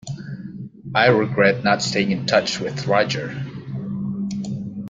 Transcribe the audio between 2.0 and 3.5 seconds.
in touch with Roger.